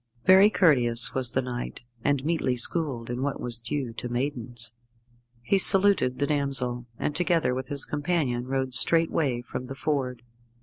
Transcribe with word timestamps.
Very 0.25 0.49
courteous 0.49 1.13
was 1.13 1.33
the 1.33 1.43
knight, 1.43 1.83
and 2.03 2.25
meetly 2.25 2.55
schooled 2.55 3.11
in 3.11 3.21
what 3.21 3.39
was 3.39 3.59
due 3.59 3.93
to 3.93 4.09
maidens. 4.09 4.73
He 5.43 5.59
saluted 5.59 6.17
the 6.17 6.25
damsel, 6.25 6.87
and, 6.97 7.15
together 7.15 7.53
with 7.53 7.67
his 7.67 7.85
companion, 7.85 8.47
rode 8.47 8.73
straightway 8.73 9.43
from 9.43 9.67
the 9.67 9.75
ford. 9.75 10.23